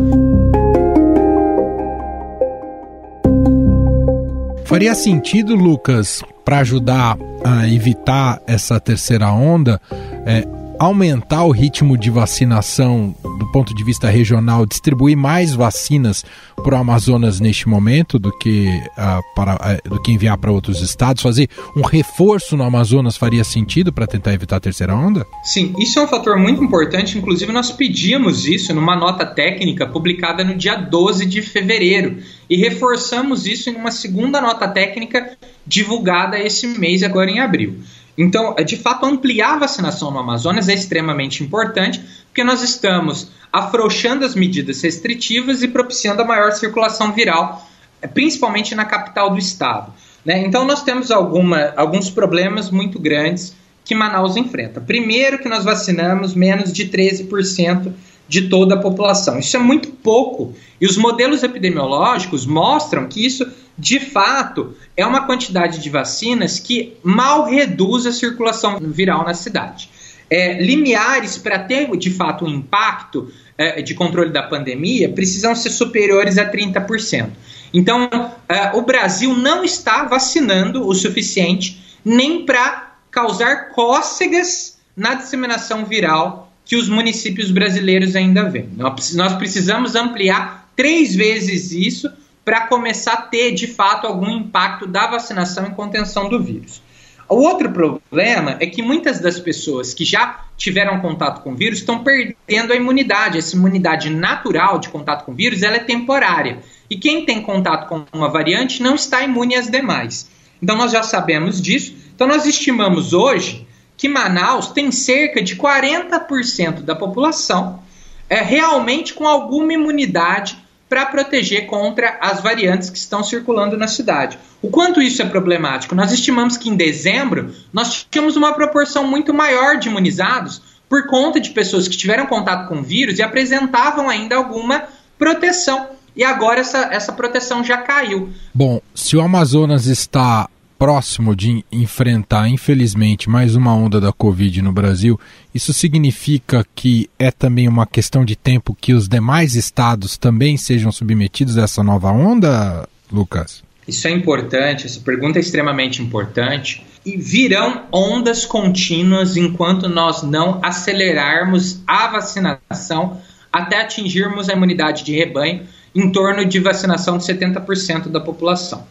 Faria 4.71 4.95
sentido, 4.95 5.57
Lucas, 5.57 6.23
para 6.45 6.61
ajudar 6.61 7.19
a 7.45 7.69
evitar 7.69 8.41
essa 8.47 8.79
terceira 8.79 9.33
onda, 9.33 9.81
é, 10.25 10.47
aumentar 10.79 11.43
o 11.43 11.51
ritmo 11.51 11.99
de 11.99 12.09
vacinação 12.09 13.13
ponto 13.51 13.75
de 13.75 13.85
vista 13.85 14.09
regional, 14.09 14.65
distribuir 14.65 15.17
mais 15.17 15.55
vacinas 15.55 16.25
para 16.63 16.77
o 16.77 16.79
Amazonas 16.79 17.41
neste 17.41 17.69
momento 17.69 18.19
do 18.19 18.31
que, 18.39 18.67
uh, 18.69 19.35
para, 19.35 19.55
uh, 19.55 19.89
do 19.89 20.01
que 20.01 20.13
enviar 20.13 20.39
para 20.39 20.53
outros 20.53 20.81
estados? 20.81 21.23
Fazer 21.23 21.49
um 21.77 21.83
reforço 21.83 22.57
no 22.57 22.65
Amazonas 22.65 23.17
faria 23.17 23.45
sentido 23.45 23.93
para 23.93 24.07
tentar 24.07 24.33
evitar 24.33 24.57
a 24.57 24.61
terceira 24.61 24.95
onda? 24.95 25.27
Sim, 25.43 25.75
isso 25.79 25.99
é 25.99 26.03
um 26.03 26.09
fator 26.09 26.39
muito 26.39 26.63
importante. 26.63 27.19
Inclusive, 27.19 27.53
nós 27.53 27.71
pedimos 27.71 28.47
isso 28.47 28.75
numa 28.75 28.97
nota 28.97 29.27
técnica 29.27 29.87
publicada 29.87 30.45
no 30.45 30.55
dia 30.55 30.77
12 30.77 31.27
de 31.27 31.43
fevereiro 31.43 32.19
e 32.49 32.57
reforçamos 32.57 33.47
isso 33.47 33.71
em 33.71 33.77
uma 33.77 33.91
segunda 33.91 34.41
nota 34.41 34.69
técnica 34.69 35.37
divulgada 35.67 36.39
esse 36.39 36.67
mês, 36.67 37.03
agora 37.03 37.31
em 37.31 37.41
abril. 37.41 37.79
Então, 38.17 38.55
é, 38.59 38.65
de 38.65 38.77
fato, 38.77 39.07
ampliar 39.07 39.55
a 39.55 39.59
vacinação 39.59 40.11
no 40.11 40.19
Amazonas 40.19 40.69
é 40.69 40.75
extremamente 40.75 41.43
importante, 41.43 42.01
porque 42.27 42.45
nós 42.45 42.63
estamos 42.63 43.31
afrouxando 43.53 44.25
as 44.25 44.35
medidas 44.35 44.83
restritivas 44.83 45.63
e 45.63 45.69
propiciando 45.69 46.23
a 46.23 46.25
maior 46.25 46.53
circulação 46.53 47.13
viral, 47.13 47.67
é, 48.03 48.07
principalmente 48.07 48.75
na 48.75 48.85
capital 48.85 49.31
do 49.31 49.39
estado. 49.39 49.93
Né? 50.25 50.45
Então, 50.45 50.65
nós 50.65 50.83
temos 50.83 51.11
alguma, 51.11 51.73
alguns 51.77 52.11
problemas 52.11 52.71
muito 52.71 52.99
grandes 52.99 53.55
que 53.85 53.95
Manaus 53.95 54.37
enfrenta. 54.37 54.81
Primeiro, 54.81 55.39
que 55.39 55.49
nós 55.49 55.65
vacinamos 55.65 56.35
menos 56.35 56.73
de 56.73 56.87
13% 56.87 57.93
de 58.31 58.43
toda 58.43 58.77
a 58.77 58.79
população. 58.79 59.41
Isso 59.41 59.57
é 59.57 59.59
muito 59.59 59.89
pouco. 59.89 60.55
E 60.81 60.87
os 60.87 60.97
modelos 60.97 61.43
epidemiológicos 61.43 62.47
mostram 62.47 63.09
que 63.09 63.27
isso, 63.27 63.45
de 63.77 63.99
fato, 63.99 64.73
é 64.97 65.05
uma 65.05 65.27
quantidade 65.27 65.81
de 65.81 65.91
vacinas 65.91 66.61
que 66.61 66.97
mal 67.03 67.45
reduz 67.45 68.07
a 68.07 68.13
circulação 68.13 68.79
viral 68.79 69.25
na 69.25 69.35
cidade. 69.35 69.91
É, 70.31 70.63
limiares 70.63 71.37
para 71.37 71.59
ter, 71.59 71.91
de 71.97 72.09
fato, 72.09 72.45
um 72.45 72.49
impacto 72.49 73.33
é, 73.59 73.83
de 73.83 73.95
controle 73.95 74.31
da 74.31 74.45
pandemia 74.45 75.09
precisam 75.09 75.53
ser 75.57 75.71
superiores 75.71 76.39
a 76.39 76.49
30%. 76.49 77.31
Então, 77.75 78.09
é, 78.49 78.71
o 78.77 78.83
Brasil 78.83 79.37
não 79.37 79.65
está 79.65 80.05
vacinando 80.05 80.87
o 80.87 80.95
suficiente 80.95 81.99
nem 82.05 82.47
para 82.47 82.95
causar 83.11 83.71
cócegas 83.71 84.79
na 84.97 85.15
disseminação 85.15 85.85
viral 85.85 86.50
que 86.71 86.77
os 86.77 86.89
municípios 86.89 87.51
brasileiros 87.51 88.15
ainda 88.15 88.49
vêm. 88.49 88.69
Nós 88.77 89.35
precisamos 89.35 89.97
ampliar 89.97 90.71
três 90.77 91.17
vezes 91.17 91.73
isso 91.73 92.09
para 92.45 92.69
começar 92.69 93.15
a 93.15 93.23
ter, 93.23 93.51
de 93.51 93.67
fato, 93.67 94.07
algum 94.07 94.31
impacto 94.31 94.87
da 94.87 95.09
vacinação 95.09 95.67
em 95.67 95.73
contenção 95.73 96.29
do 96.29 96.41
vírus. 96.41 96.81
O 97.29 97.39
outro 97.39 97.73
problema 97.73 98.57
é 98.61 98.67
que 98.67 98.83
muitas 98.83 99.19
das 99.19 99.41
pessoas 99.41 99.93
que 99.93 100.05
já 100.05 100.45
tiveram 100.57 101.01
contato 101.01 101.43
com 101.43 101.55
o 101.55 101.57
vírus 101.57 101.81
estão 101.81 102.05
perdendo 102.05 102.73
a 102.73 102.77
imunidade. 102.77 103.39
Essa 103.39 103.57
imunidade 103.57 104.09
natural 104.09 104.79
de 104.79 104.91
contato 104.91 105.25
com 105.25 105.33
o 105.33 105.35
vírus 105.35 105.65
ela 105.65 105.75
é 105.75 105.81
temporária. 105.81 106.61
E 106.89 106.97
quem 106.97 107.27
tem 107.27 107.43
contato 107.43 107.89
com 107.89 108.05
uma 108.13 108.29
variante 108.29 108.81
não 108.81 108.95
está 108.95 109.25
imune 109.25 109.57
às 109.57 109.69
demais. 109.69 110.31
Então 110.63 110.77
nós 110.77 110.93
já 110.93 111.03
sabemos 111.03 111.61
disso. 111.61 111.97
Então 112.15 112.29
nós 112.29 112.47
estimamos 112.47 113.13
hoje 113.13 113.67
que 114.01 114.09
Manaus 114.09 114.69
tem 114.69 114.91
cerca 114.91 115.43
de 115.43 115.57
40% 115.57 116.81
da 116.81 116.97
população 116.97 117.83
é, 118.31 118.41
realmente 118.41 119.13
com 119.13 119.27
alguma 119.27 119.75
imunidade 119.75 120.57
para 120.89 121.05
proteger 121.05 121.67
contra 121.67 122.17
as 122.19 122.41
variantes 122.41 122.89
que 122.89 122.97
estão 122.97 123.23
circulando 123.23 123.77
na 123.77 123.87
cidade. 123.87 124.39
O 124.63 124.71
quanto 124.71 125.03
isso 125.03 125.21
é 125.21 125.27
problemático? 125.27 125.95
Nós 125.95 126.13
estimamos 126.13 126.57
que 126.57 126.71
em 126.71 126.77
dezembro 126.77 127.55
nós 127.71 128.07
tínhamos 128.11 128.37
uma 128.37 128.55
proporção 128.55 129.07
muito 129.07 129.35
maior 129.35 129.77
de 129.77 129.91
imunizados 129.91 130.63
por 130.89 131.07
conta 131.07 131.39
de 131.39 131.51
pessoas 131.51 131.87
que 131.87 131.95
tiveram 131.95 132.25
contato 132.25 132.69
com 132.69 132.79
o 132.79 132.83
vírus 132.83 133.19
e 133.19 133.23
apresentavam 133.23 134.09
ainda 134.09 134.35
alguma 134.35 134.85
proteção. 135.19 135.89
E 136.17 136.25
agora 136.25 136.61
essa, 136.61 136.89
essa 136.91 137.13
proteção 137.13 137.63
já 137.63 137.77
caiu. 137.77 138.33
Bom, 138.55 138.81
se 138.95 139.15
o 139.15 139.21
Amazonas 139.21 139.85
está 139.85 140.49
próximo 140.81 141.37
de 141.37 141.63
enfrentar, 141.71 142.49
infelizmente, 142.49 143.29
mais 143.29 143.55
uma 143.55 143.75
onda 143.75 144.01
da 144.01 144.15
Covid 144.15 144.63
no 144.63 144.73
Brasil, 144.73 145.21
isso 145.55 145.75
significa 145.75 146.67
que 146.75 147.11
é 147.19 147.31
também 147.31 147.69
uma 147.69 147.87
questão 147.87 148.25
de 148.25 148.35
tempo 148.35 148.75
que 148.75 148.95
os 148.95 149.07
demais 149.07 149.55
estados 149.55 150.17
também 150.17 150.57
sejam 150.57 150.91
submetidos 150.91 151.59
a 151.59 151.65
essa 151.65 151.83
nova 151.83 152.11
onda, 152.11 152.89
Lucas? 153.13 153.63
Isso 153.87 154.09
é 154.09 154.11
importante, 154.11 154.87
essa 154.87 155.01
pergunta 155.01 155.39
é 155.39 155.43
extremamente 155.43 156.01
importante. 156.01 156.83
E 157.05 157.15
virão 157.15 157.83
ondas 157.93 158.47
contínuas 158.47 159.37
enquanto 159.37 159.87
nós 159.87 160.23
não 160.23 160.61
acelerarmos 160.63 161.83
a 161.87 162.07
vacinação 162.07 163.21
até 163.53 163.83
atingirmos 163.83 164.49
a 164.49 164.55
imunidade 164.55 165.05
de 165.05 165.15
rebanho 165.15 165.67
em 165.95 166.11
torno 166.11 166.43
de 166.47 166.59
vacinação 166.59 167.19
de 167.19 167.25
70% 167.25 168.09
da 168.09 168.21
população. 168.21 168.87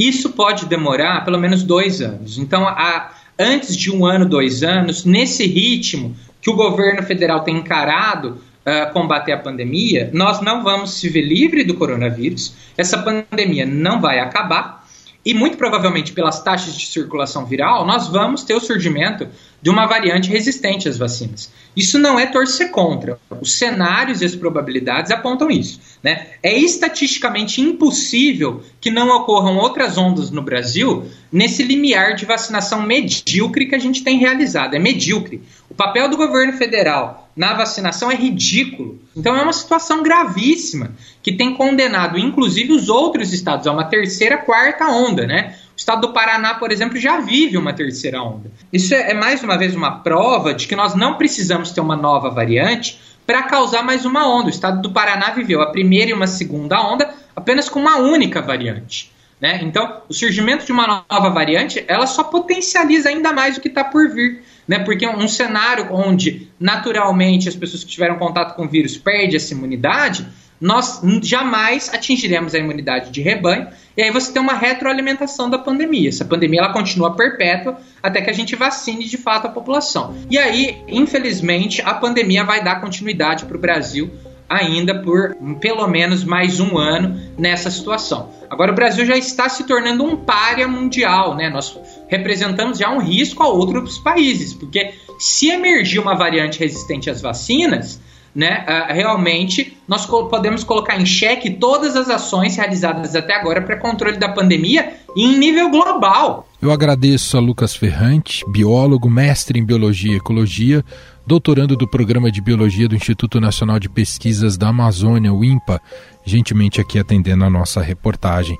Isso 0.00 0.30
pode 0.30 0.64
demorar 0.64 1.24
pelo 1.26 1.38
menos 1.38 1.62
dois 1.62 2.00
anos. 2.00 2.38
Então, 2.38 2.66
a, 2.66 3.10
antes 3.38 3.76
de 3.76 3.90
um 3.90 4.06
ano, 4.06 4.24
dois 4.24 4.62
anos, 4.62 5.04
nesse 5.04 5.46
ritmo 5.46 6.16
que 6.40 6.48
o 6.48 6.54
governo 6.54 7.02
federal 7.02 7.40
tem 7.40 7.56
encarado 7.56 8.40
uh, 8.64 8.90
combater 8.94 9.32
a 9.32 9.38
pandemia, 9.38 10.10
nós 10.14 10.40
não 10.40 10.64
vamos 10.64 10.94
se 10.94 11.10
ver 11.10 11.20
livre 11.20 11.64
do 11.64 11.74
coronavírus, 11.74 12.54
essa 12.78 12.96
pandemia 12.96 13.66
não 13.66 14.00
vai 14.00 14.18
acabar. 14.20 14.79
E 15.24 15.34
muito 15.34 15.58
provavelmente 15.58 16.12
pelas 16.12 16.42
taxas 16.42 16.74
de 16.74 16.86
circulação 16.86 17.44
viral, 17.44 17.86
nós 17.86 18.08
vamos 18.08 18.42
ter 18.42 18.54
o 18.54 18.60
surgimento 18.60 19.28
de 19.60 19.68
uma 19.68 19.86
variante 19.86 20.30
resistente 20.30 20.88
às 20.88 20.96
vacinas. 20.96 21.52
Isso 21.76 21.98
não 21.98 22.18
é 22.18 22.26
torcer 22.26 22.70
contra. 22.70 23.18
Os 23.40 23.52
cenários 23.52 24.22
e 24.22 24.24
as 24.24 24.34
probabilidades 24.34 25.10
apontam 25.10 25.50
isso. 25.50 25.78
Né? 26.02 26.28
É 26.42 26.56
estatisticamente 26.56 27.60
impossível 27.60 28.62
que 28.80 28.90
não 28.90 29.14
ocorram 29.14 29.58
outras 29.58 29.98
ondas 29.98 30.30
no 30.30 30.40
Brasil 30.40 31.06
nesse 31.32 31.62
limiar 31.62 32.14
de 32.14 32.24
vacinação 32.24 32.82
medíocre 32.82 33.66
que 33.66 33.74
a 33.74 33.78
gente 33.78 34.02
tem 34.02 34.18
realizado. 34.18 34.74
É 34.74 34.78
medíocre. 34.78 35.42
O 35.68 35.74
papel 35.74 36.08
do 36.08 36.16
governo 36.16 36.52
federal 36.54 37.30
na 37.36 37.54
vacinação 37.54 38.10
é 38.10 38.14
ridículo. 38.14 39.00
Então 39.16 39.36
é 39.36 39.42
uma 39.42 39.52
situação 39.52 40.02
gravíssima 40.02 40.92
que 41.22 41.32
tem 41.32 41.54
condenado, 41.54 42.18
inclusive, 42.18 42.72
os 42.72 42.88
outros 42.88 43.32
estados 43.32 43.66
a 43.66 43.72
uma 43.72 43.84
terceira, 43.84 44.38
quarta 44.38 44.88
onda. 44.88 45.26
Né? 45.26 45.54
O 45.72 45.78
estado 45.78 46.00
do 46.00 46.12
Paraná, 46.12 46.54
por 46.54 46.72
exemplo, 46.72 46.98
já 46.98 47.20
vive 47.20 47.56
uma 47.56 47.72
terceira 47.72 48.22
onda. 48.22 48.50
Isso 48.72 48.94
é, 48.94 49.12
é 49.12 49.14
mais 49.14 49.42
uma 49.42 49.56
vez 49.56 49.74
uma 49.74 50.00
prova 50.00 50.52
de 50.52 50.66
que 50.66 50.76
nós 50.76 50.94
não 50.94 51.14
precisamos 51.14 51.70
ter 51.70 51.80
uma 51.80 51.96
nova 51.96 52.30
variante 52.30 53.00
para 53.26 53.44
causar 53.44 53.84
mais 53.84 54.04
uma 54.04 54.28
onda. 54.28 54.46
O 54.46 54.50
estado 54.50 54.82
do 54.82 54.90
Paraná 54.90 55.30
viveu 55.30 55.62
a 55.62 55.70
primeira 55.70 56.10
e 56.10 56.14
uma 56.14 56.26
segunda 56.26 56.80
onda 56.82 57.14
apenas 57.36 57.68
com 57.68 57.78
uma 57.78 57.96
única 57.96 58.42
variante. 58.42 59.12
Né? 59.40 59.60
Então, 59.62 60.02
o 60.08 60.12
surgimento 60.12 60.66
de 60.66 60.72
uma 60.72 61.04
nova 61.08 61.30
variante, 61.30 61.82
ela 61.88 62.06
só 62.06 62.22
potencializa 62.24 63.08
ainda 63.08 63.32
mais 63.32 63.56
o 63.56 63.60
que 63.60 63.68
está 63.68 63.82
por 63.82 64.10
vir. 64.10 64.42
Né? 64.68 64.78
Porque 64.80 65.06
um 65.06 65.26
cenário 65.26 65.88
onde, 65.90 66.48
naturalmente, 66.60 67.48
as 67.48 67.56
pessoas 67.56 67.82
que 67.82 67.90
tiveram 67.90 68.18
contato 68.18 68.54
com 68.54 68.66
o 68.66 68.68
vírus 68.68 68.98
perdem 68.98 69.36
essa 69.36 69.54
imunidade, 69.54 70.26
nós 70.60 71.00
jamais 71.22 71.92
atingiremos 71.92 72.54
a 72.54 72.58
imunidade 72.58 73.10
de 73.10 73.22
rebanho, 73.22 73.68
e 73.96 74.02
aí 74.02 74.10
você 74.10 74.30
tem 74.30 74.42
uma 74.42 74.52
retroalimentação 74.52 75.48
da 75.48 75.58
pandemia. 75.58 76.10
Essa 76.10 76.24
pandemia 76.24 76.60
ela 76.60 76.72
continua 76.72 77.16
perpétua 77.16 77.80
até 78.02 78.20
que 78.20 78.28
a 78.28 78.32
gente 78.32 78.54
vacine 78.54 79.06
de 79.06 79.16
fato 79.16 79.46
a 79.46 79.50
população. 79.50 80.14
E 80.30 80.36
aí, 80.36 80.82
infelizmente, 80.86 81.80
a 81.80 81.94
pandemia 81.94 82.44
vai 82.44 82.62
dar 82.62 82.80
continuidade 82.80 83.46
para 83.46 83.56
o 83.56 83.60
Brasil 83.60 84.10
ainda 84.50 85.00
por 85.00 85.36
pelo 85.60 85.86
menos 85.86 86.24
mais 86.24 86.58
um 86.58 86.76
ano 86.76 87.20
nessa 87.38 87.70
situação. 87.70 88.30
Agora 88.50 88.72
o 88.72 88.74
Brasil 88.74 89.06
já 89.06 89.16
está 89.16 89.48
se 89.48 89.62
tornando 89.62 90.02
um 90.02 90.16
párea 90.16 90.66
mundial, 90.66 91.36
né? 91.36 91.48
Nós 91.48 91.78
representamos 92.08 92.78
já 92.78 92.90
um 92.90 92.98
risco 92.98 93.44
a 93.44 93.48
outros 93.48 93.98
países, 93.98 94.52
porque 94.52 94.92
se 95.20 95.50
emergir 95.50 96.00
uma 96.00 96.16
variante 96.16 96.58
resistente 96.58 97.08
às 97.08 97.20
vacinas, 97.20 98.00
né, 98.34 98.64
uh, 98.68 98.92
realmente 98.92 99.76
nós 99.86 100.06
podemos 100.06 100.62
colocar 100.62 101.00
em 101.00 101.06
xeque 101.06 101.50
todas 101.50 101.96
as 101.96 102.08
ações 102.08 102.56
realizadas 102.56 103.14
até 103.16 103.34
agora 103.34 103.60
para 103.60 103.76
controle 103.76 104.16
da 104.16 104.28
pandemia 104.28 104.94
em 105.16 105.36
nível 105.36 105.70
global. 105.70 106.46
Eu 106.62 106.70
agradeço 106.70 107.38
a 107.38 107.40
Lucas 107.40 107.74
Ferrante, 107.74 108.44
biólogo, 108.50 109.08
mestre 109.08 109.58
em 109.58 109.64
biologia 109.64 110.12
e 110.12 110.16
ecologia, 110.16 110.84
doutorando 111.26 111.74
do 111.74 111.88
Programa 111.88 112.30
de 112.30 112.42
Biologia 112.42 112.86
do 112.86 112.94
Instituto 112.94 113.40
Nacional 113.40 113.80
de 113.80 113.88
Pesquisas 113.88 114.58
da 114.58 114.68
Amazônia, 114.68 115.32
o 115.32 115.42
INPA, 115.42 115.80
gentilmente 116.22 116.78
aqui 116.78 116.98
atendendo 116.98 117.46
a 117.46 117.50
nossa 117.50 117.80
reportagem. 117.80 118.58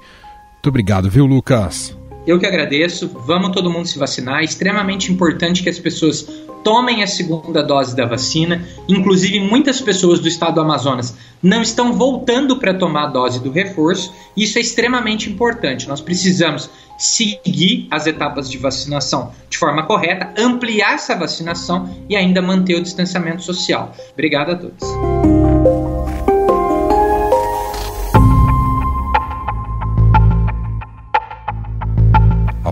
Muito 0.54 0.69
obrigado, 0.69 1.11
viu, 1.11 1.26
Lucas? 1.26 2.00
Eu 2.27 2.39
que 2.39 2.47
agradeço. 2.47 3.11
Vamos 3.27 3.50
todo 3.50 3.71
mundo 3.71 3.87
se 3.87 3.99
vacinar. 3.99 4.41
É 4.41 4.45
extremamente 4.45 5.12
importante 5.12 5.62
que 5.62 5.69
as 5.69 5.79
pessoas 5.79 6.27
tomem 6.62 7.03
a 7.03 7.07
segunda 7.07 7.62
dose 7.62 7.97
da 7.97 8.07
vacina. 8.07 8.65
Inclusive, 8.89 9.41
muitas 9.41 9.81
pessoas 9.81 10.21
do 10.21 10.29
estado 10.29 10.55
do 10.55 10.61
Amazonas 10.61 11.17
não 11.43 11.62
estão 11.62 11.93
voltando 11.93 12.57
para 12.57 12.75
tomar 12.75 13.05
a 13.05 13.11
dose 13.11 13.41
do 13.41 13.50
reforço. 13.50 14.12
Isso 14.37 14.59
é 14.59 14.61
extremamente 14.61 15.31
importante. 15.31 15.89
Nós 15.89 16.00
precisamos 16.00 16.71
seguir 16.99 17.89
as 17.91 18.07
etapas 18.07 18.50
de 18.50 18.59
vacinação 18.59 19.33
de 19.49 19.57
forma 19.57 19.85
correta, 19.85 20.35
ampliar 20.39 20.95
essa 20.95 21.17
vacinação 21.17 21.89
e 22.09 22.15
ainda 22.15 22.43
manter 22.43 22.75
o 22.75 22.83
distanciamento 22.83 23.43
social. 23.43 23.95
Obrigado 24.12 24.50
a 24.50 24.57
todos. 24.57 25.50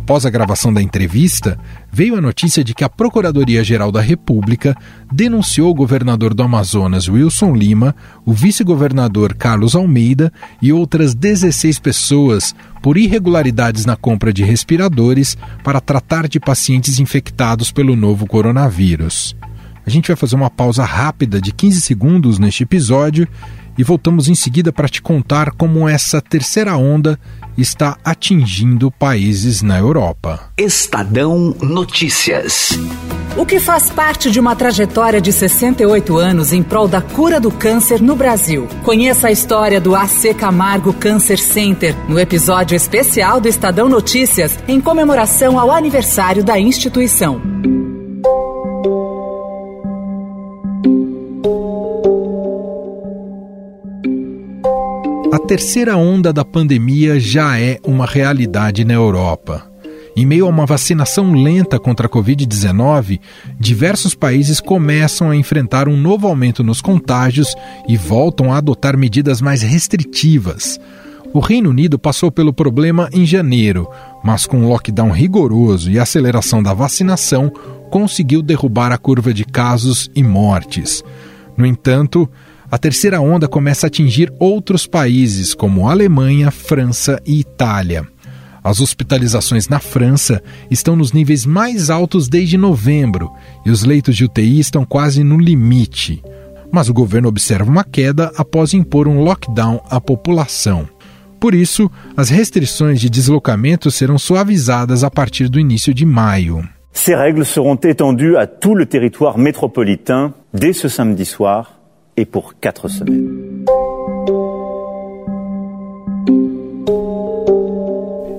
Após 0.09 0.25
a 0.25 0.31
gravação 0.31 0.73
da 0.73 0.81
entrevista, 0.81 1.59
veio 1.93 2.17
a 2.17 2.21
notícia 2.21 2.65
de 2.65 2.75
que 2.75 2.83
a 2.83 2.89
Procuradoria-Geral 2.89 3.93
da 3.93 4.01
República 4.01 4.75
denunciou 5.13 5.71
o 5.71 5.75
governador 5.75 6.33
do 6.33 6.43
Amazonas, 6.43 7.11
Wilson 7.11 7.55
Lima, 7.55 7.95
o 8.25 8.33
vice-governador 8.33 9.35
Carlos 9.35 9.77
Almeida 9.77 10.33
e 10.63 10.73
outras 10.73 11.15
16 11.15 11.79
pessoas 11.79 12.55
por 12.83 12.97
irregularidades 12.97 13.85
na 13.85 13.97
compra 13.97 14.33
de 14.33 14.43
respiradores 14.43 15.37
para 15.63 15.79
tratar 15.79 16.27
de 16.27 16.41
pacientes 16.41 16.99
infectados 16.99 17.71
pelo 17.71 17.95
novo 17.95 18.27
coronavírus. 18.27 19.37
A 19.89 19.91
gente 19.91 20.09
vai 20.09 20.17
fazer 20.17 20.37
uma 20.37 20.51
pausa 20.51 20.85
rápida 20.85 21.41
de 21.41 21.51
15 21.51 21.81
segundos 21.81 22.39
neste 22.39 22.63
episódio 22.63 23.27
e 23.79 23.83
voltamos 23.83 24.29
em 24.29 24.35
seguida 24.35 24.71
para 24.71 24.87
te 24.87 25.01
contar 25.01 25.53
como 25.53 25.89
essa 25.89 26.21
terceira 26.21 26.77
onda 26.77 27.19
está 27.57 27.97
atingindo 28.05 28.91
países 28.91 29.63
na 29.63 29.79
Europa. 29.79 30.51
Estadão 30.59 31.57
Notícias. 31.63 32.79
O 33.35 33.47
que 33.47 33.59
faz 33.59 33.89
parte 33.89 34.31
de 34.31 34.39
uma 34.39 34.55
trajetória 34.55 35.23
de 35.23 35.33
68 35.33 36.19
anos 36.19 36.53
em 36.53 36.63
prol 36.63 36.87
da 36.87 37.01
cura 37.01 37.41
do 37.41 37.51
câncer 37.51 38.03
no 38.03 38.15
Brasil. 38.15 38.69
Conheça 38.85 39.29
a 39.29 39.33
história 39.33 39.81
do 39.81 39.97
AC 39.97 40.35
Camargo 40.37 40.93
Cancer 40.93 41.39
Center 41.39 41.97
no 42.07 42.21
episódio 42.21 42.77
especial 42.77 43.41
do 43.41 43.49
Estadão 43.49 43.89
Notícias 43.89 44.59
em 44.69 44.83
comemoração 44.83 45.59
ao 45.59 45.73
aniversário 45.73 46.45
da 46.45 46.61
instituição. 46.61 47.41
Terceira 55.49 55.97
onda 55.97 56.31
da 56.31 56.45
pandemia 56.45 57.19
já 57.19 57.59
é 57.59 57.79
uma 57.83 58.05
realidade 58.05 58.85
na 58.85 58.93
Europa. 58.93 59.67
Em 60.15 60.27
meio 60.27 60.45
a 60.45 60.49
uma 60.51 60.67
vacinação 60.67 61.33
lenta 61.33 61.79
contra 61.79 62.07
a 62.07 62.11
Covid-19, 62.11 63.19
diversos 63.59 64.15
países 64.15 64.61
começam 64.61 65.31
a 65.31 65.35
enfrentar 65.35 65.89
um 65.89 65.97
novo 65.97 66.27
aumento 66.27 66.63
nos 66.63 66.83
contágios 66.83 67.55
e 67.89 67.97
voltam 67.97 68.53
a 68.53 68.59
adotar 68.59 68.95
medidas 68.99 69.41
mais 69.41 69.63
restritivas. 69.63 70.79
O 71.33 71.41
Reino 71.41 71.71
Unido 71.71 71.99
passou 71.99 72.31
pelo 72.31 72.53
problema 72.53 73.09
em 73.11 73.25
janeiro, 73.25 73.89
mas 74.23 74.45
com 74.45 74.59
um 74.59 74.69
lockdown 74.69 75.11
rigoroso 75.11 75.91
e 75.91 75.99
aceleração 75.99 76.63
da 76.63 76.75
vacinação, 76.75 77.51
conseguiu 77.91 78.43
derrubar 78.43 78.93
a 78.93 78.99
curva 78.99 79.33
de 79.33 79.47
casos 79.47 80.11
e 80.15 80.23
mortes. 80.23 81.03
No 81.57 81.65
entanto, 81.65 82.29
a 82.71 82.77
terceira 82.77 83.21
onda 83.21 83.49
começa 83.49 83.87
a 83.87 83.89
atingir 83.89 84.33
outros 84.39 84.87
países, 84.87 85.55
como 85.55 85.89
Alemanha, 85.89 86.51
França 86.51 87.21
e 87.25 87.41
Itália. 87.41 88.07
As 88.63 88.81
hospitalizações 88.81 89.69
na 89.69 89.79
França 89.79 90.43
estão 90.71 90.95
nos 90.95 91.13
níveis 91.13 91.47
mais 91.47 91.89
altos 91.89 92.29
desde 92.29 92.59
novembro 92.59 93.33
e 93.65 93.71
os 93.71 93.85
leitos 93.85 94.15
de 94.15 94.25
UTI 94.25 94.61
estão 94.61 94.85
quase 94.85 95.25
no 95.25 95.39
limite. 95.39 96.23
Mas 96.71 96.91
o 96.91 96.95
governo 96.95 97.29
observa 97.29 97.71
uma 97.71 97.85
queda 97.85 98.31
após 98.37 98.75
impor 98.75 99.09
um 99.09 99.23
lockdown 99.23 99.81
à 99.89 99.99
população. 99.99 100.87
Por 101.41 101.55
isso, 101.55 101.91
as 102.15 102.29
restrições 102.29 103.01
de 103.01 103.09
deslocamento 103.09 103.91
serão 103.91 104.19
suavizadas 104.19 105.03
a 105.03 105.11
partir 105.11 105.49
do 105.49 105.59
início 105.59 105.95
de 105.95 106.05
maio. 106.05 106.69
Ces 106.93 107.15
règles 107.17 107.49
seront 107.49 107.79
étendues 107.85 108.37
à 108.37 108.47
tout 108.47 108.75
le 108.75 108.85
territoire 108.85 109.39
métropolitain 109.39 110.35
dès 110.53 110.73
ce 110.75 110.89
samedi 110.89 111.25
soir 111.25 111.78
et 112.19 112.27
pour 112.27 112.55
quatre 112.61 112.89
semaines. 112.89 113.65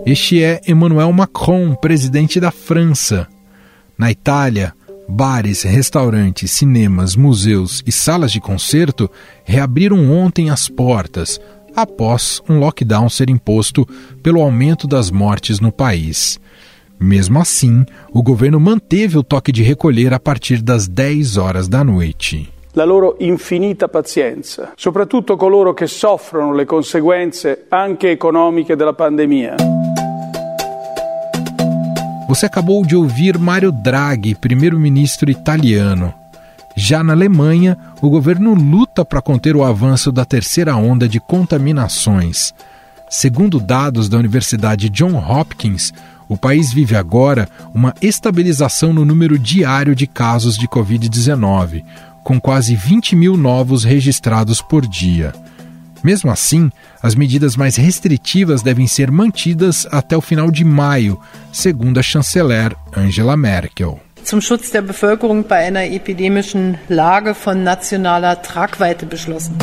Este 0.05 0.43
é 0.43 0.59
Emmanuel 0.67 1.13
Macron, 1.13 1.75
presidente 1.75 2.39
da 2.39 2.51
França. 2.51 3.27
Na 3.97 4.11
Itália, 4.11 4.73
bares, 5.07 5.63
restaurantes, 5.63 6.51
cinemas, 6.51 7.15
museus 7.15 7.81
e 7.85 7.91
salas 7.91 8.31
de 8.31 8.41
concerto 8.41 9.09
reabriram 9.45 10.11
ontem 10.11 10.49
as 10.49 10.67
portas, 10.67 11.39
após 11.75 12.41
um 12.49 12.59
lockdown 12.59 13.07
ser 13.07 13.29
imposto 13.29 13.87
pelo 14.21 14.41
aumento 14.41 14.87
das 14.87 15.09
mortes 15.09 15.59
no 15.59 15.71
país. 15.71 16.39
Mesmo 16.99 17.39
assim, 17.39 17.85
o 18.11 18.21
governo 18.21 18.59
manteve 18.59 19.17
o 19.17 19.23
toque 19.23 19.53
de 19.53 19.63
recolher 19.63 20.13
a 20.13 20.19
partir 20.19 20.61
das 20.61 20.85
10 20.87 21.37
horas 21.37 21.69
da 21.69 21.81
noite 21.81 22.51
la 22.73 22.85
loro 22.85 23.15
infinita 23.19 23.87
pazienza, 23.87 24.73
soprattutto 24.75 25.35
coloro 25.35 25.73
che 25.73 25.87
soffrono 25.87 26.53
le 26.53 26.65
conseguenze 26.65 27.65
anche 27.69 28.11
economiche 28.11 28.75
della 28.75 28.93
pandemia. 28.93 29.55
Você 32.27 32.45
acabou 32.45 32.85
de 32.85 32.95
ouvir 32.95 33.39
Mario 33.39 33.71
Draghi, 33.71 34.35
primeiro-ministro 34.35 35.31
italiano. 35.31 36.13
Já 36.75 37.03
na 37.03 37.13
Alemanha, 37.13 37.75
o 38.01 38.09
governo 38.09 38.53
luta 38.53 39.03
para 39.03 39.19
conter 39.19 39.55
o 39.55 39.63
avanço 39.63 40.11
da 40.11 40.23
terceira 40.23 40.75
onda 40.75 41.09
de 41.09 41.19
contaminações. 41.19 42.53
Segundo 43.09 43.59
dados 43.59 44.07
da 44.07 44.19
Universidade 44.19 44.89
John 44.89 45.17
Hopkins, 45.17 45.91
o 46.29 46.37
país 46.37 46.71
vive 46.71 46.95
agora 46.95 47.49
uma 47.73 47.95
estabilização 47.99 48.93
no 48.93 49.03
número 49.03 49.39
diário 49.39 49.95
de 49.95 50.05
casos 50.05 50.55
de 50.55 50.67
Covid-19, 50.67 51.83
com 52.29 52.39
quase 52.39 52.75
20 52.75 53.15
mil 53.15 53.35
novos 53.35 53.83
registrados 53.83 54.61
por 54.61 54.85
dia. 54.85 55.33
Mesmo 56.03 56.29
assim, 56.29 56.69
as 57.01 57.15
medidas 57.15 57.55
mais 57.55 57.75
restritivas 57.75 58.61
devem 58.61 58.85
ser 58.85 59.09
mantidas 59.09 59.87
até 59.91 60.15
o 60.15 60.21
final 60.21 60.51
de 60.51 60.63
maio, 60.63 61.19
segundo 61.51 61.99
a 61.99 62.03
chanceler 62.03 62.75
Angela 62.95 63.35
Merkel. 63.35 63.99
Zum 64.23 64.41
Schutz 64.41 64.69
der 64.69 64.83
Bevölkerung 64.83 65.43
bei 65.43 65.65
einer 65.65 65.87
epidemischen 65.87 66.77
Lage 66.87 67.33
von 67.33 67.63
nationaler 67.63 68.39
Tragweite 68.43 69.07
beschlossen. 69.07 69.55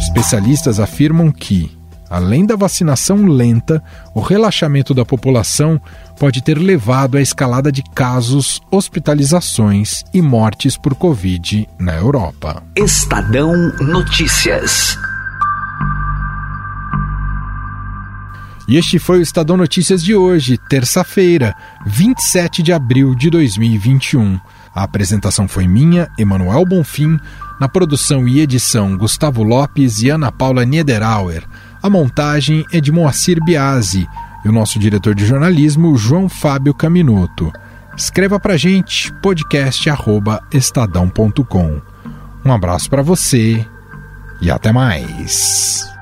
Especialistas 0.00 0.80
afirmam 0.80 1.30
que, 1.30 1.70
além 2.10 2.44
da 2.44 2.56
vacinação 2.56 3.26
lenta, 3.26 3.80
o 4.12 4.20
relaxamento 4.20 4.92
da 4.92 5.04
população 5.04 5.80
pode 6.18 6.42
ter 6.42 6.58
levado 6.58 7.16
à 7.16 7.20
escalada 7.20 7.70
de 7.70 7.82
casos, 7.94 8.60
hospitalizações 8.70 10.02
e 10.12 10.22
mortes 10.22 10.76
por 10.76 10.94
Covid 10.94 11.68
na 11.78 11.94
Europa. 11.94 12.62
Estadão 12.76 13.52
Notícias. 13.80 14.98
E 18.68 18.76
este 18.76 18.98
foi 18.98 19.20
o 19.20 19.22
Estadão 19.22 19.56
Notícias 19.56 20.02
de 20.02 20.14
hoje, 20.14 20.58
terça-feira, 20.58 21.54
27 21.86 22.62
de 22.64 22.72
abril 22.72 23.14
de 23.14 23.30
2021. 23.30 24.40
A 24.74 24.82
apresentação 24.82 25.46
foi 25.46 25.68
minha, 25.68 26.10
Emanuel 26.18 26.64
Bonfim, 26.64 27.16
na 27.60 27.68
produção 27.68 28.26
e 28.26 28.40
edição 28.40 28.96
Gustavo 28.96 29.44
Lopes 29.44 30.02
e 30.02 30.10
Ana 30.10 30.32
Paula 30.32 30.64
Niederauer. 30.64 31.44
A 31.80 31.88
montagem 31.88 32.64
é 32.72 32.80
de 32.80 32.90
Moacir 32.90 33.38
Biasi 33.44 34.08
e 34.46 34.48
o 34.48 34.52
nosso 34.52 34.78
diretor 34.78 35.12
de 35.12 35.26
jornalismo, 35.26 35.96
João 35.96 36.28
Fábio 36.28 36.72
Caminoto. 36.72 37.52
Escreva 37.96 38.38
para 38.38 38.56
gente, 38.56 39.12
podcast@estadão.com. 39.14 41.82
Um 42.44 42.52
abraço 42.52 42.88
para 42.88 43.02
você 43.02 43.66
e 44.40 44.48
até 44.48 44.70
mais. 44.70 45.95